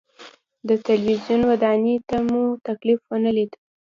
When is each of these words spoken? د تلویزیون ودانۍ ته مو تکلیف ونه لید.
د 0.67 0.69
تلویزیون 0.87 1.41
ودانۍ 1.51 1.95
ته 2.07 2.17
مو 2.29 2.43
تکلیف 2.67 2.99
ونه 3.09 3.31
لید. 3.37 3.51